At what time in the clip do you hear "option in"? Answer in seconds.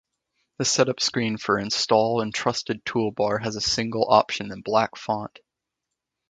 4.09-4.61